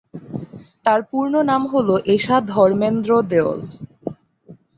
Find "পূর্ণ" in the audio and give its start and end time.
1.09-1.33